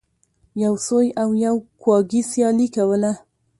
یو 0.63 0.73
سوی 0.87 1.07
او 1.21 1.29
یو 1.45 1.55
کواګې 1.81 2.21
سیالي 2.31 2.67
کوله. 2.75 3.11